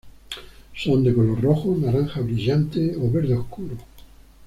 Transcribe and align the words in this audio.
Son 0.75 1.01
de 1.03 1.13
color 1.13 1.39
rojo, 1.43 1.77
naranja 1.77 2.21
brillante 2.21 2.97
o 2.99 3.11
verde 3.11 3.35
oscuro. 3.35 3.77